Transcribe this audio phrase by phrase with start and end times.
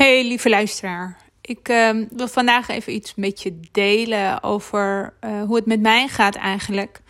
[0.00, 1.16] Hey lieve luisteraar.
[1.40, 6.08] Ik uh, wil vandaag even iets met je delen over uh, hoe het met mij
[6.08, 7.00] gaat eigenlijk.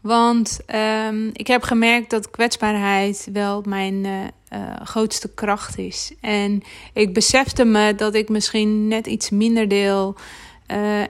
[0.00, 0.60] Want
[1.08, 4.20] um, ik heb gemerkt dat kwetsbaarheid wel mijn uh,
[4.84, 6.12] grootste kracht is.
[6.20, 10.14] En ik besefte me dat ik misschien net iets minder deel.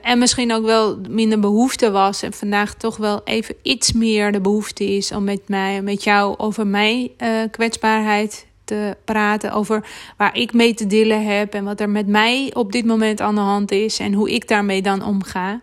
[0.01, 2.23] en misschien ook wel minder behoefte was.
[2.23, 6.37] En vandaag toch wel even iets meer de behoefte is om met mij, met jou
[6.37, 7.09] over mijn
[7.51, 9.85] kwetsbaarheid te praten over
[10.17, 13.35] waar ik mee te dealen heb en wat er met mij op dit moment aan
[13.35, 15.61] de hand is en hoe ik daarmee dan omga.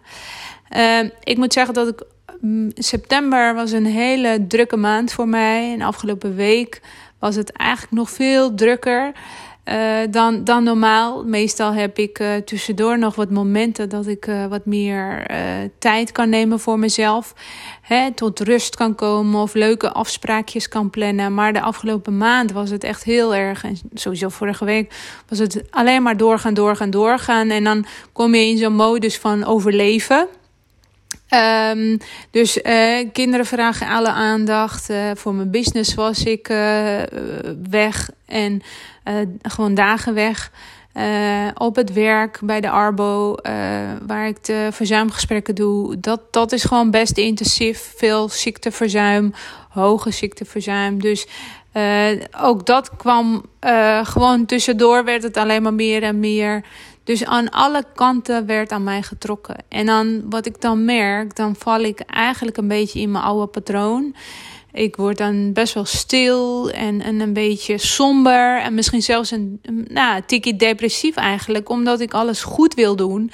[0.76, 2.02] Uh, ik moet zeggen dat ik
[2.40, 6.80] mm, september was een hele drukke maand voor mij en afgelopen week
[7.18, 9.12] was het eigenlijk nog veel drukker.
[9.70, 11.24] Uh, dan, dan normaal.
[11.24, 15.26] Meestal heb ik uh, tussendoor nog wat momenten dat ik uh, wat meer
[15.78, 17.34] tijd kan nemen voor mezelf.
[17.82, 21.34] Hè, tot rust kan komen of leuke afspraakjes kan plannen.
[21.34, 23.64] Maar de afgelopen maand was het echt heel erg.
[23.64, 24.94] En sowieso vorige week
[25.28, 27.50] was het alleen maar doorgaan, doorgaan, doorgaan.
[27.50, 30.28] En dan kom je in zo'n modus van overleven.
[31.34, 31.98] Um,
[32.30, 34.90] dus uh, kinderen vragen alle aandacht.
[34.90, 37.02] Uh, voor mijn business was ik uh,
[37.70, 38.62] weg en
[39.42, 40.50] gewoon dagen weg.
[41.54, 43.34] op het werk bij de Arbo,
[44.06, 46.00] waar ik de verzuimgesprekken doe.
[46.00, 47.92] Dat, dat is gewoon best intensief.
[47.96, 49.34] Veel ziekteverzuim,
[49.68, 51.00] hoge ziekteverzuim.
[51.00, 51.26] Dus
[52.40, 53.44] ook dat kwam
[54.02, 56.64] gewoon tussendoor, werd het alleen maar meer en meer.
[57.10, 59.56] Dus aan alle kanten werd aan mij getrokken.
[59.68, 63.46] En dan wat ik dan merk, dan val ik eigenlijk een beetje in mijn oude
[63.46, 64.14] patroon.
[64.72, 68.60] Ik word dan best wel stil en, en een beetje somber.
[68.60, 71.68] En misschien zelfs een, nou, tikje depressief eigenlijk.
[71.68, 73.30] Omdat ik alles goed wil doen.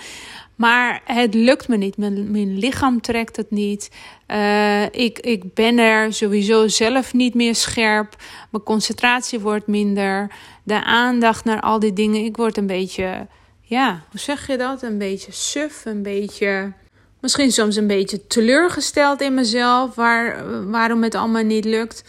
[0.54, 1.96] Maar het lukt me niet.
[1.96, 3.90] Mijn, lichaam trekt het niet.
[4.28, 8.16] Uh, ik, ik ben er sowieso zelf niet meer scherp.
[8.50, 10.32] Mijn concentratie wordt minder.
[10.62, 12.24] De aandacht naar al die dingen.
[12.24, 13.26] Ik word een beetje
[13.68, 14.82] ja, hoe zeg je dat?
[14.82, 16.72] Een beetje suf, een beetje.
[17.20, 22.04] Misschien soms een beetje teleurgesteld in mezelf, waar, waarom het allemaal niet lukt.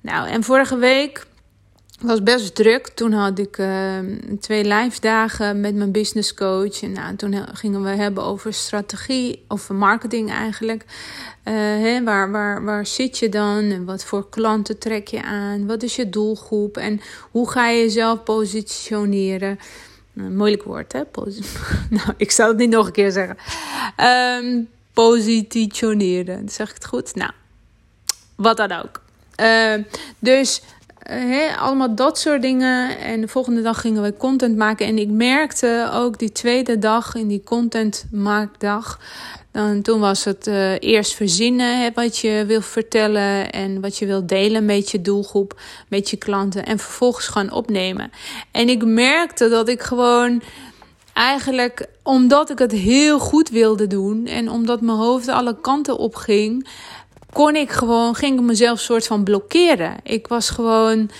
[0.00, 1.26] Nou, en vorige week
[2.00, 2.88] was best druk.
[2.88, 3.98] Toen had ik uh,
[4.40, 6.82] twee live dagen met mijn business coach.
[6.82, 10.84] En nou, toen gingen we hebben over strategie, over marketing eigenlijk.
[11.44, 13.70] Uh, hè, waar, waar, waar zit je dan?
[13.70, 15.66] En wat voor klanten trek je aan?
[15.66, 16.76] Wat is je doelgroep?
[16.76, 17.00] En
[17.30, 19.58] hoe ga je jezelf positioneren?
[20.16, 21.00] Een moeilijk woord, hè?
[21.90, 23.36] nou, ik zal het niet nog een keer zeggen.
[24.44, 26.48] Um, positioneren.
[26.48, 27.14] Zeg ik het goed?
[27.14, 27.30] Nou,
[28.36, 29.00] wat dan ook.
[29.40, 29.74] Uh,
[30.18, 30.62] dus
[31.10, 32.98] uh, allemaal dat soort dingen.
[32.98, 34.86] En de volgende dag gingen we content maken.
[34.86, 38.98] En ik merkte ook die tweede dag in die content maakdag
[39.52, 44.26] dan, toen was het uh, eerst verzinnen wat je wil vertellen en wat je wil
[44.26, 46.66] delen met je doelgroep, met je klanten.
[46.66, 48.10] En vervolgens gaan opnemen.
[48.50, 50.42] En ik merkte dat ik gewoon
[51.12, 56.14] eigenlijk, omdat ik het heel goed wilde doen en omdat mijn hoofd alle kanten op
[56.14, 56.68] ging,
[57.32, 59.96] kon ik gewoon, ging ik mezelf soort van blokkeren.
[60.02, 61.10] Ik was gewoon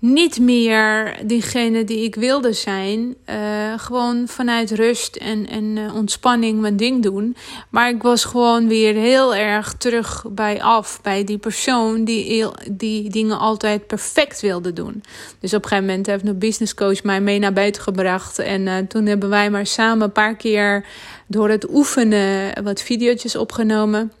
[0.00, 3.16] niet meer diegene die ik wilde zijn.
[3.26, 3.36] Uh,
[3.76, 7.36] gewoon vanuit rust en, en uh, ontspanning mijn ding doen.
[7.70, 11.00] Maar ik was gewoon weer heel erg terug bij af.
[11.02, 15.02] Bij die persoon die, die dingen altijd perfect wilde doen.
[15.40, 18.38] Dus op een gegeven moment heeft een business coach mij mee naar buiten gebracht.
[18.38, 20.86] En uh, toen hebben wij maar samen een paar keer
[21.26, 24.12] door het oefenen wat video's opgenomen.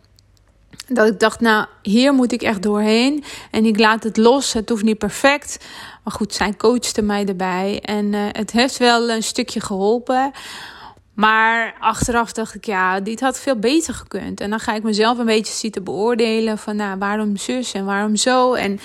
[0.92, 3.24] Dat ik dacht, nou, hier moet ik echt doorheen.
[3.50, 4.52] En ik laat het los.
[4.52, 5.66] Het hoeft niet perfect.
[6.04, 7.80] Maar goed, zij coachte mij erbij.
[7.82, 10.30] En uh, het heeft wel een stukje geholpen.
[11.14, 14.40] Maar achteraf dacht ik, ja, dit had veel beter gekund.
[14.40, 18.16] En dan ga ik mezelf een beetje zitten beoordelen van, nou, waarom zus en waarom
[18.16, 18.54] zo.
[18.54, 18.80] En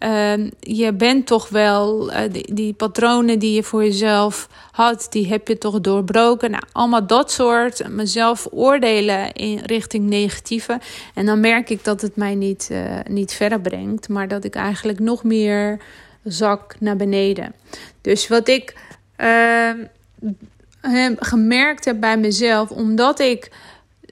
[0.00, 5.28] uh, je bent toch wel, uh, die, die, patronen die je voor jezelf had, die
[5.28, 6.50] heb je toch doorbroken.
[6.50, 10.80] Nou, allemaal dat soort, mezelf oordelen in richting negatieve.
[11.14, 14.54] En dan merk ik dat het mij niet, uh, niet verder brengt, maar dat ik
[14.54, 15.80] eigenlijk nog meer
[16.24, 17.54] zak naar beneden.
[18.00, 18.76] Dus wat ik
[19.16, 19.84] ehm,
[21.18, 23.50] gemerkt heb bij mezelf, omdat ik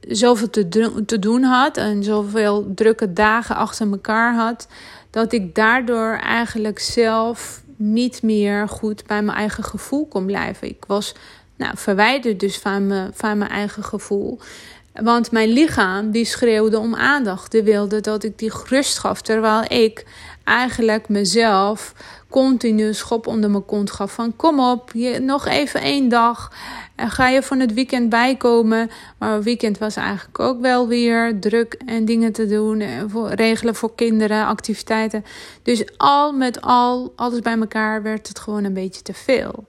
[0.09, 0.69] zoveel te,
[1.07, 4.69] te doen had en zoveel drukke dagen achter elkaar had
[5.13, 10.69] dat ik daardoor eigenlijk zelf niet meer goed bij mijn eigen gevoel kon blijven.
[10.69, 11.15] Ik was
[11.57, 14.39] nou, verwijderd dus van, me, van mijn eigen gevoel.
[14.93, 17.51] Want mijn lichaam die schreeuwde om aandacht.
[17.51, 19.23] Die wilde dat ik die rust gaf.
[19.23, 20.05] Terwijl ik
[20.45, 21.95] eigenlijk mezelf
[22.29, 24.13] continu schop onder mijn kont gaf.
[24.13, 26.53] Van kom op, je, nog even één dag.
[27.09, 28.91] Ga je van het weekend bijkomen.
[29.19, 32.83] Maar het weekend was eigenlijk ook wel weer druk en dingen te doen.
[33.29, 35.25] Regelen voor kinderen, activiteiten.
[35.63, 39.65] Dus al met al, alles bij elkaar werd het gewoon een beetje te veel.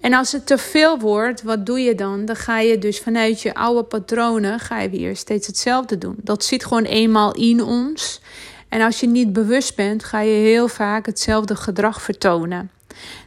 [0.00, 2.24] En als het te veel wordt, wat doe je dan?
[2.24, 6.16] Dan ga je dus vanuit je oude patronen, ga je weer steeds hetzelfde doen.
[6.18, 8.20] Dat zit gewoon eenmaal in ons.
[8.68, 12.70] En als je niet bewust bent, ga je heel vaak hetzelfde gedrag vertonen.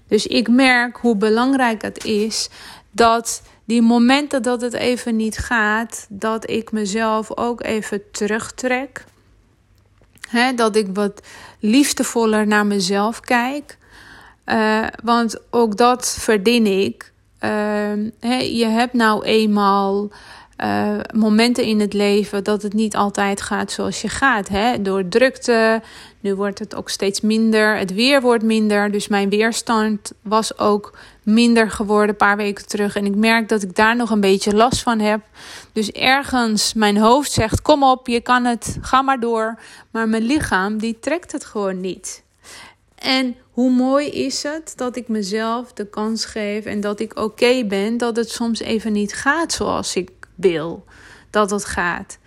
[0.07, 2.49] Dus ik merk hoe belangrijk het is
[2.95, 9.03] dat die momenten dat het even niet gaat, dat ik mezelf ook even terugtrek.
[10.55, 11.21] dat ik wat
[11.59, 13.77] liefdevoller naar mezelf kijk.
[14.45, 17.13] Uh, want ook dat verdien ik.
[17.41, 17.93] Uh,
[18.57, 20.11] je hebt nou eenmaal
[20.57, 24.47] uh, momenten in het leven dat het niet altijd gaat zoals je gaat.
[24.47, 24.81] Hè?
[24.81, 25.81] Door drukte,
[26.19, 27.77] nu wordt het ook steeds minder.
[27.77, 28.91] Het weer wordt minder.
[28.91, 32.95] Dus mijn weerstand was ook minder geworden een paar weken terug.
[32.95, 35.21] En ik merk dat ik daar nog een beetje last van heb.
[35.73, 39.59] Dus ergens mijn hoofd zegt: Kom op, je kan het, ga maar door.
[39.91, 42.23] Maar mijn lichaam, die trekt het gewoon niet.
[42.95, 47.65] En hoe mooi is het dat ik mezelf de kans geef en dat ik oké
[47.65, 50.83] ben dat het soms even niet gaat zoals ik wil
[51.29, 52.17] dat het gaat.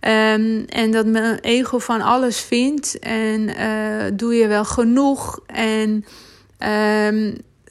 [0.00, 6.04] Um, en dat mijn ego van alles vindt en uh, doe je wel genoeg en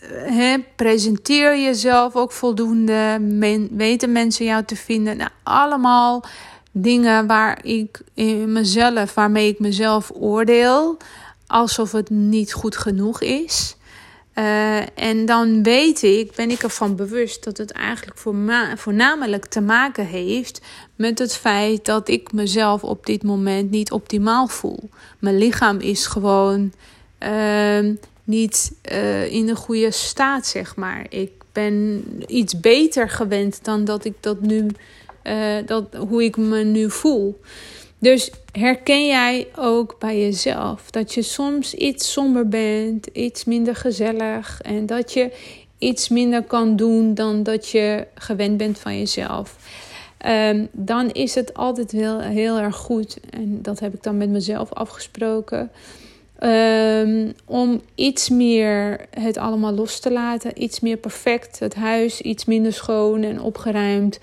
[0.07, 5.17] he, presenteer jezelf ook voldoende, Men, weten mensen jou te vinden.
[5.17, 6.23] Nou, allemaal
[6.71, 10.97] dingen waar ik in mezelf, waarmee ik mezelf oordeel
[11.47, 13.75] alsof het niet goed genoeg is.
[14.35, 18.17] Uh, en dan weet ik, ben ik ervan bewust dat het eigenlijk
[18.75, 20.61] voornamelijk te maken heeft
[20.95, 24.89] met het feit dat ik mezelf op dit moment niet optimaal voel.
[25.19, 26.73] Mijn lichaam is gewoon
[27.19, 31.05] uh, niet uh, in de goede staat, zeg maar.
[31.09, 34.67] Ik ben iets beter gewend dan dat ik dat nu,
[35.23, 37.39] uh, dat, hoe ik me nu voel.
[38.03, 44.61] Dus herken jij ook bij jezelf dat je soms iets somber bent, iets minder gezellig
[44.61, 45.31] en dat je
[45.77, 49.55] iets minder kan doen dan dat je gewend bent van jezelf?
[50.25, 54.29] Um, dan is het altijd wel heel erg goed, en dat heb ik dan met
[54.29, 55.71] mezelf afgesproken,
[56.39, 62.45] um, om iets meer het allemaal los te laten, iets meer perfect, het huis iets
[62.45, 64.19] minder schoon en opgeruimd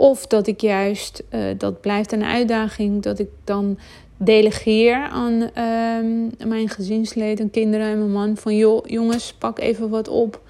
[0.00, 3.78] of dat ik juist, uh, dat blijft een uitdaging, dat ik dan
[4.16, 8.36] delegeer aan uh, mijn gezinsleden, kinderen en mijn man.
[8.36, 10.40] Van joh, jongens, pak even wat op.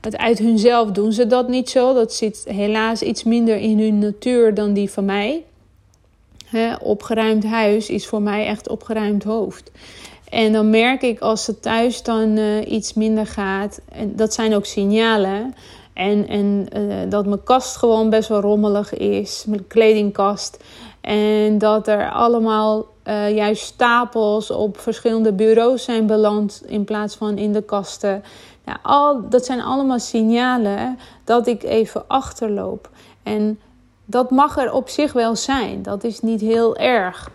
[0.00, 1.94] Het uit hunzelf doen ze dat niet zo.
[1.94, 5.44] Dat zit helaas iets minder in hun natuur dan die van mij.
[6.80, 9.70] Opgeruimd huis is voor mij echt opgeruimd hoofd.
[10.28, 13.80] En dan merk ik als het thuis dan uh, iets minder gaat.
[13.88, 15.54] En dat zijn ook signalen.
[15.92, 20.64] En, en uh, dat mijn kast gewoon best wel rommelig is, mijn kledingkast.
[21.00, 27.38] En dat er allemaal uh, juist stapels op verschillende bureaus zijn beland in plaats van
[27.38, 28.22] in de kasten.
[28.64, 32.90] Nou, al, dat zijn allemaal signalen dat ik even achterloop.
[33.22, 33.60] En
[34.04, 35.82] dat mag er op zich wel zijn.
[35.82, 37.30] Dat is niet heel erg.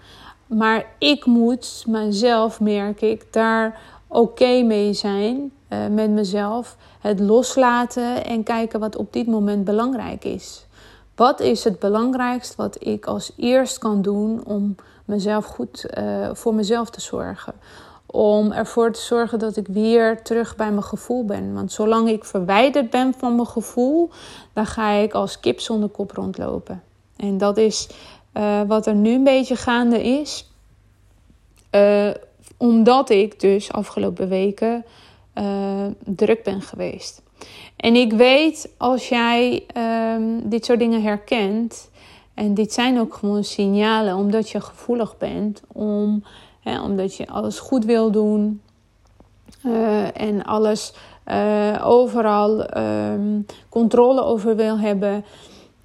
[0.48, 6.78] Maar ik moet mezelf, merk ik, daar oké mee zijn uh, met mezelf
[7.08, 10.66] het loslaten en kijken wat op dit moment belangrijk is.
[11.16, 14.76] Wat is het belangrijkst wat ik als eerst kan doen om
[15.06, 17.54] mezelf goed uh, voor mezelf te zorgen?
[18.06, 21.54] Om ervoor te zorgen dat ik weer terug bij mijn gevoel ben.
[21.54, 24.10] Want zolang ik verwijderd ben van mijn gevoel,
[24.54, 26.84] dan ga ik als kip zonder kop rondlopen.
[27.16, 27.90] En dat is
[28.34, 30.52] uh, wat er nu een beetje gaande is.
[31.72, 32.10] Uh,
[32.58, 34.86] omdat ik dus afgelopen weken
[35.38, 37.22] uh, druk ben geweest.
[37.76, 39.66] En ik weet als jij
[40.16, 41.90] um, dit soort dingen herkent,
[42.34, 46.24] en dit zijn ook gewoon signalen omdat je gevoelig bent, om,
[46.60, 48.62] hè, omdat je alles goed wil doen
[49.66, 50.94] uh, en alles
[51.26, 55.26] uh, overal um, controle over wil hebben.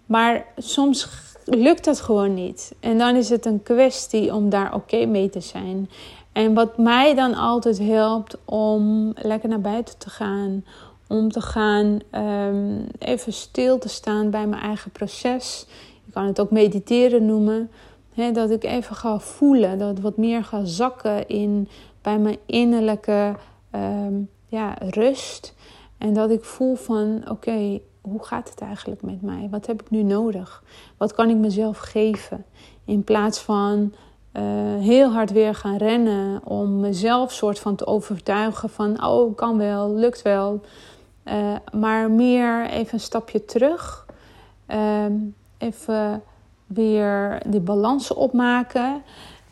[0.06, 1.08] Maar soms
[1.44, 2.74] lukt dat gewoon niet.
[2.80, 5.90] En dan is het een kwestie om daar oké mee te zijn.
[6.32, 10.64] En wat mij dan altijd helpt om lekker naar buiten te gaan,
[11.06, 15.66] om te gaan um, even stil te staan bij mijn eigen proces.
[16.04, 17.70] Je kan het ook mediteren noemen.
[18.32, 21.68] Dat ik even ga voelen, dat wat meer ga zakken in
[22.02, 23.34] bij mijn innerlijke
[23.74, 25.54] um, ja, rust.
[25.98, 29.48] En dat ik voel van oké, hoe gaat het eigenlijk met mij?
[29.50, 30.62] Wat heb ik nu nodig?
[30.96, 32.44] Wat kan ik mezelf geven?
[32.84, 33.92] In plaats van
[34.32, 34.42] uh,
[34.80, 39.94] heel hard weer gaan rennen om mezelf soort van te overtuigen van oh kan wel,
[39.94, 40.60] lukt wel.
[41.24, 44.06] Uh, maar meer even een stapje terug.
[44.68, 45.04] Uh,
[45.58, 46.22] even
[46.66, 49.02] weer die balans opmaken.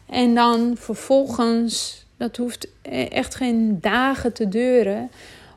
[0.06, 5.10] En dan vervolgens, dat hoeft e-, echt geen dagen te duren,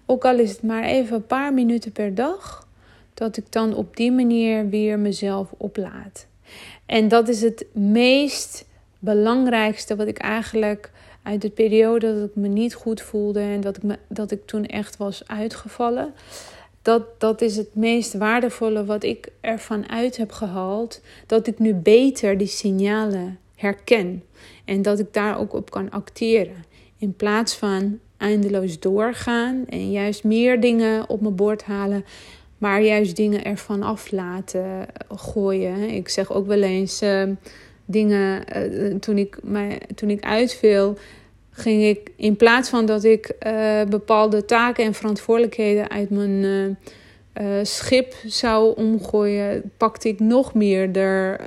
[0.05, 2.67] Ook al is het maar even een paar minuten per dag,
[3.13, 6.25] dat ik dan op die manier weer mezelf oplaad.
[6.85, 8.65] En dat is het meest
[9.03, 10.91] belangrijkste wat ik eigenlijk
[11.23, 14.45] uit de periode dat ik me niet goed voelde en dat ik, me, dat ik
[14.45, 16.13] toen echt was uitgevallen.
[16.81, 21.01] Dat, dat is het meest waardevolle wat ik ervan uit heb gehaald.
[21.25, 24.23] Dat ik nu beter die signalen herken.
[24.65, 26.65] En dat ik daar ook op kan acteren.
[26.97, 32.05] In plaats van eindeloos doorgaan en juist meer dingen op mijn bord halen.
[32.57, 35.89] Maar juist dingen ervan af laten gooien.
[35.89, 37.29] Ik zeg ook wel eens uh,
[37.85, 38.43] dingen.
[38.57, 40.97] Uh, toen, ik, mij, toen ik uitviel,
[41.51, 46.77] ging ik in plaats van dat ik uh, bepaalde taken en verantwoordelijkheden uit mijn
[47.63, 51.39] schip zou omgooien, pakte ik nog meer er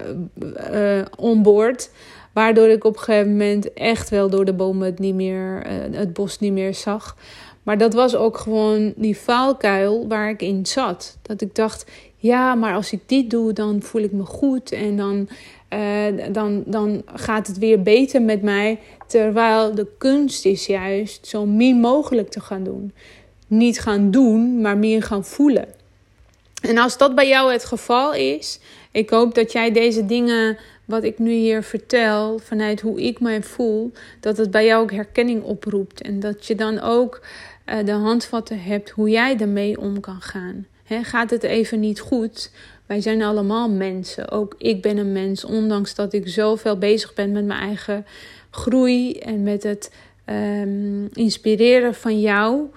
[1.17, 1.91] onboord.
[2.33, 6.13] Waardoor ik op een gegeven moment echt wel door de bomen het, niet meer, het
[6.13, 7.17] bos niet meer zag.
[7.63, 11.19] Maar dat was ook gewoon die faalkuil waar ik in zat.
[11.23, 14.97] Dat ik dacht, ja, maar als ik dit doe, dan voel ik me goed en
[14.97, 15.29] dan,
[16.33, 18.79] dan, dan gaat het weer beter met mij.
[19.07, 22.93] Terwijl de kunst is juist zo min mogelijk te gaan doen.
[23.47, 25.69] Niet gaan doen, maar meer gaan voelen.
[26.63, 31.05] En als dat bij jou het geval is, ik hoop dat jij deze dingen, wat
[31.05, 35.43] ik nu hier vertel, vanuit hoe ik mij voel, dat het bij jou ook herkenning
[35.43, 36.03] oproept.
[36.03, 37.21] En dat je dan ook
[37.67, 40.67] uh, de handvatten hebt hoe jij ermee om kan gaan.
[41.03, 42.51] gaat het even niet goed?
[42.87, 44.31] Wij zijn allemaal mensen.
[44.31, 48.07] Ook ik ben een mens, ondanks dat ik zoveel bezig ben met mijn eigen
[48.51, 49.93] groei en met het
[50.27, 52.71] um, inspireren van jou.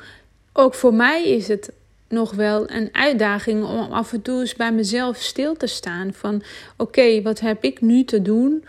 [0.53, 1.71] Ook voor mij is het
[2.07, 6.13] nog wel een uitdaging om af en toe eens bij mezelf stil te staan.
[6.13, 6.43] Van
[6.77, 8.65] oké, wat heb ik nu te doen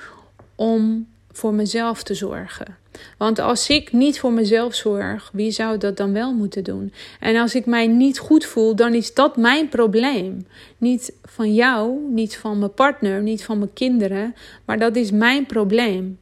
[0.54, 2.79] om voor mezelf te zorgen?
[3.18, 6.92] Want als ik niet voor mezelf zorg, wie zou dat dan wel moeten doen?
[7.20, 10.46] En als ik mij niet goed voel, dan is dat mijn probleem.
[10.78, 15.46] Niet van jou, niet van mijn partner, niet van mijn kinderen, maar dat is mijn
[15.46, 16.18] probleem.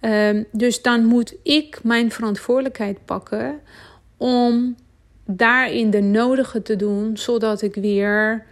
[0.00, 3.60] Ehm, dus dan moet ik mijn verantwoordelijkheid pakken
[4.16, 4.76] om
[5.26, 8.44] daarin de nodige te doen, zodat ik weer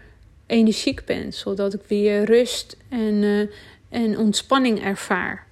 [0.47, 3.49] energiek ben, zodat ik weer rust en, uh,
[3.89, 5.47] en ontspanning ervaar.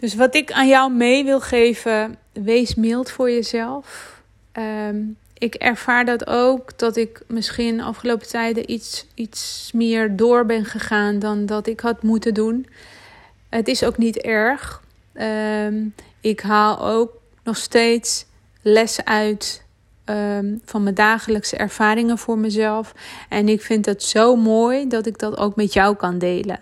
[0.00, 4.20] Dus wat ik aan jou mee wil geven, wees mild voor jezelf.
[4.52, 5.02] Ehm,
[5.34, 11.18] ik ervaar dat ook, dat ik misschien afgelopen tijden iets, iets meer door ben gegaan
[11.18, 12.66] dan dat ik had moeten doen.
[13.48, 14.82] Het is ook niet erg.
[15.12, 15.84] Ehm,
[16.20, 17.12] ik haal ook
[17.44, 18.26] nog steeds
[18.62, 19.64] lessen uit
[20.04, 22.94] ehm, van mijn dagelijkse ervaringen voor mezelf.
[23.28, 26.60] En ik vind het zo mooi dat ik dat ook met jou kan delen.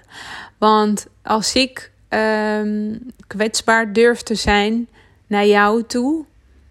[0.59, 4.89] Want als ik um, kwetsbaar durf te zijn
[5.27, 6.25] naar jou toe,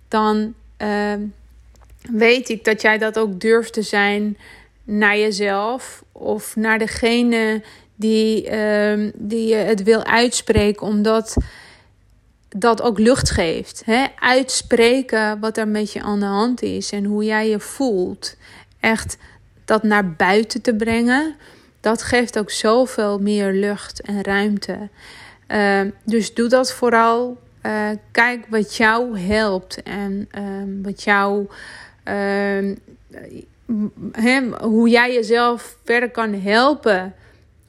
[0.07, 0.53] dan
[2.11, 4.37] weet ik dat jij dat ook durft te zijn
[4.83, 7.63] naar jezelf of naar degene
[7.95, 8.49] die,
[9.13, 11.35] die je het wil uitspreken, omdat
[12.49, 13.81] dat ook lucht geeft.
[13.85, 14.05] Hè?
[14.19, 18.35] Uitspreken wat er met je aan de hand is en hoe jij je voelt.
[18.79, 19.17] Echt
[19.65, 21.35] dat naar buiten te brengen,
[21.79, 24.89] dat geeft ook zoveel meer lucht en ruimte.
[25.47, 27.37] Uh, dus doe dat vooral.
[27.63, 31.47] Uh, kijk wat jou helpt en uh, wat jou.
[32.03, 32.75] Ehm,
[34.61, 37.13] hoe jij jezelf verder kan helpen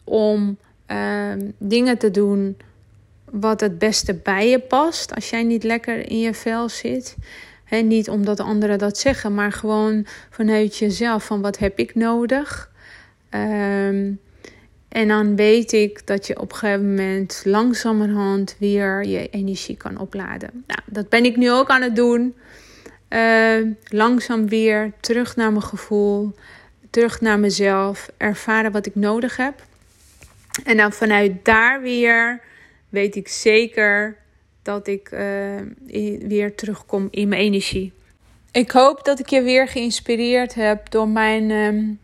[0.04, 2.56] om ehm, dingen te doen
[3.30, 5.14] wat het beste bij je past.
[5.14, 7.16] Als jij niet lekker in je vel zit.
[7.64, 12.70] He, niet omdat anderen dat zeggen, maar gewoon vanuit jezelf van wat heb ik nodig.
[14.88, 19.99] En dan weet ik dat je op een gegeven moment langzamerhand weer je energie kan
[19.99, 20.64] opladen.
[20.66, 22.35] Nou, dat ben ik nu ook aan het doen.
[23.09, 26.35] Uh, langzaam weer terug naar mijn gevoel,
[26.90, 29.66] terug naar mezelf, ervaren wat ik nodig heb.
[30.64, 32.40] En dan vanuit daar weer
[32.88, 34.16] weet ik zeker
[34.62, 35.21] dat ik uh,
[36.28, 37.92] weer terugkom in mijn energie.
[38.52, 41.97] Ik hoop dat ik je weer geïnspireerd heb door mijn uh,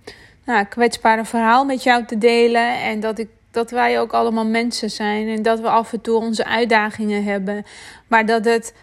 [0.44, 2.80] nou, kwetsbare verhaal met jou te delen.
[2.80, 5.28] En dat, ik, dat wij ook allemaal mensen zijn.
[5.28, 7.64] En dat we af en toe onze uitdagingen hebben.
[8.08, 8.74] Maar dat het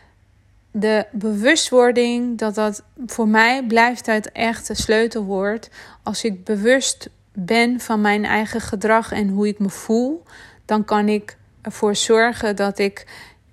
[0.72, 5.70] de bewustwording, dat dat voor mij blijft het echt de sleutelwoord.
[6.03, 10.24] Als ik bewust ben van mijn eigen gedrag en hoe ik me voel,
[10.65, 13.06] dan kan ik ervoor zorgen dat ik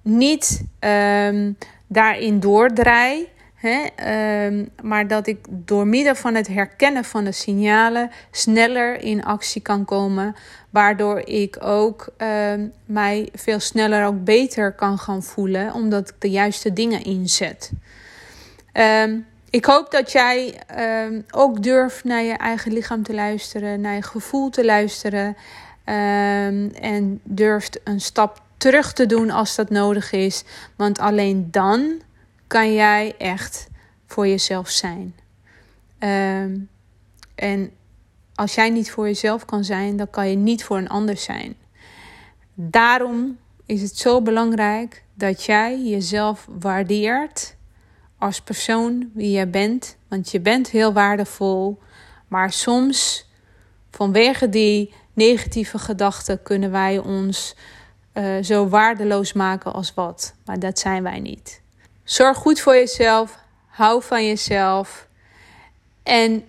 [0.03, 3.29] niet um, daarin doordraai.
[3.59, 3.87] Hè,
[4.47, 9.63] um, maar dat ik door middel van het herkennen van de signalen sneller in actie
[9.63, 10.37] kan komen.
[10.71, 12.09] Waardoor ik ook
[12.53, 15.73] um, mij veel sneller ook beter kan gaan voelen.
[15.73, 17.73] Omdat ik de juiste dingen inzet.
[18.73, 23.95] Um, ik hoop dat jij ehm, ook durft naar je eigen lichaam te luisteren, naar
[23.95, 25.37] je gevoel te luisteren.
[25.85, 30.45] Ehm, en durft een stap terug te doen als dat nodig is.
[30.77, 32.01] Want alleen dan
[32.49, 33.69] kan jij echt
[34.07, 35.15] voor jezelf zijn.
[35.99, 36.59] Ehm,
[37.35, 37.71] en
[38.35, 41.55] als jij niet voor jezelf kan zijn, dan kan je niet voor een ander zijn.
[42.55, 47.57] Daarom is het zo belangrijk dat jij jezelf waardeert
[48.19, 49.97] als persoon wie jij bent.
[50.09, 51.79] Want je bent heel waardevol.
[52.29, 53.29] Maar soms,
[53.91, 57.57] vanwege die negatieve gedachten, kunnen wij ons
[58.15, 60.35] uh, zo waardeloos maken als wat.
[60.45, 61.61] Maar dat zijn wij niet.
[62.09, 63.39] Zorg goed voor jezelf.
[63.67, 65.07] Hou van jezelf.
[66.03, 66.45] En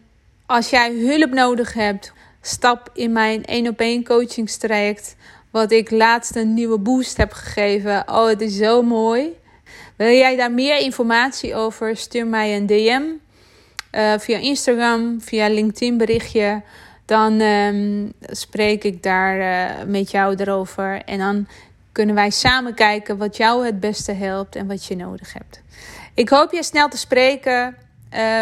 [0.46, 5.16] als jij hulp nodig hebt, stap in mijn 1 op 1 coachingstraject.
[5.51, 8.04] Wat ik laatst een nieuwe boost heb gegeven.
[8.08, 9.38] Oh, het is zo mooi.
[9.96, 11.98] Wil jij daar meer informatie over?
[11.98, 13.01] Stuur mij een DM
[13.92, 16.62] uh, via Instagram, via LinkedIn berichtje.
[17.06, 21.01] Dan um, spreek ik daar uh, met jou erover.
[21.06, 21.48] En dan
[22.00, 25.62] kunnen wij samen kijken wat jou het beste helpt en wat je nodig hebt.
[26.13, 27.75] Ik hoop je snel te spreken.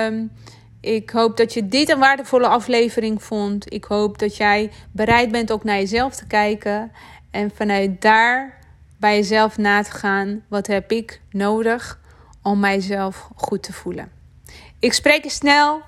[0.05, 0.31] Um,
[0.81, 3.73] ik hoop dat je dit een waardevolle aflevering vond.
[3.73, 6.91] Ik hoop dat jij bereid bent ook naar jezelf te kijken.
[7.31, 8.57] En vanuit daar
[8.97, 10.43] bij jezelf na te gaan.
[10.47, 11.99] Wat heb ik nodig
[12.43, 14.11] om mijzelf goed te voelen?
[14.79, 15.81] Ik spreek je snel.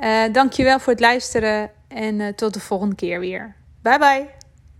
[0.00, 1.70] Uh, dankjewel voor het luisteren.
[1.88, 3.54] En uh, tot de volgende keer weer.
[3.82, 4.37] Bye bye.